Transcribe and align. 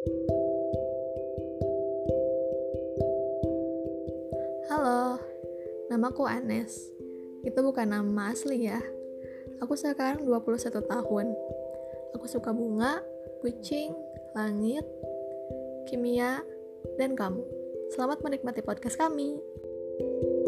Halo, 0.00 0.16
namaku 5.92 6.24
Anes. 6.24 6.88
Itu 7.44 7.60
bukan 7.60 7.92
nama 7.92 8.32
asli 8.32 8.64
ya. 8.64 8.80
Aku 9.60 9.76
sekarang 9.76 10.24
21 10.24 10.88
tahun. 10.88 11.26
Aku 12.16 12.24
suka 12.24 12.48
bunga, 12.56 13.04
kucing, 13.44 13.92
langit, 14.32 14.88
kimia, 15.84 16.40
dan 16.96 17.12
kamu. 17.12 17.44
Selamat 17.92 18.24
menikmati 18.24 18.64
podcast 18.64 18.96
kami. 18.96 19.36
thank 20.00 20.24
you 20.24 20.39